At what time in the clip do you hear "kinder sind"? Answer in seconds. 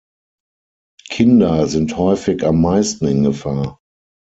1.11-1.95